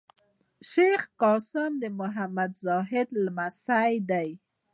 [0.69, 4.31] شېخ قاسم د محمد زاهد لمسی دﺉ.